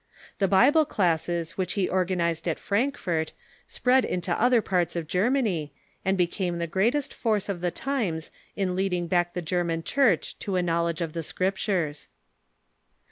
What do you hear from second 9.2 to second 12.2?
the German Church to a knowledge of the Scriptures.